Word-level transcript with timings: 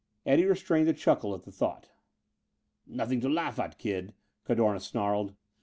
Eddie 0.25 0.45
restrained 0.47 0.87
a 0.89 0.93
chuckle 0.93 1.35
at 1.35 1.43
the 1.43 1.51
thought. 1.51 1.89
"Nothing 2.87 3.21
to 3.21 3.29
laugh 3.29 3.59
at, 3.59 3.77
kid!" 3.77 4.15
Cadorna 4.45 4.79
snarled. 4.79 5.35